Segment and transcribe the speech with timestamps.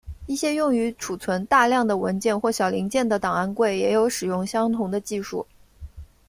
[0.25, 5.45] 一些用于储存大量的文件或小零件的档案柜也有使用相同的技术。